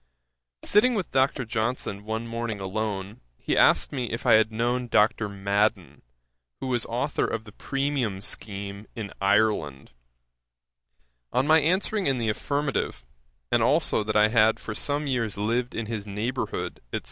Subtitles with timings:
[0.63, 1.45] 'Sitting with Dr.
[1.45, 5.29] Johnson one morning alone, he asked me if I had known Dr.
[5.29, 6.01] Madden,
[6.59, 9.91] who was authour of the premium scheme in Ireland.
[11.31, 13.05] On my answering in the affirmative,
[13.51, 16.99] and also that I had for some years lived in his neighbourhood, &c.